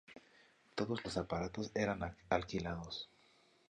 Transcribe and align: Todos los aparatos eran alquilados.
Todos 0.73 1.05
los 1.05 1.15
aparatos 1.15 1.69
eran 1.75 2.15
alquilados. 2.27 3.07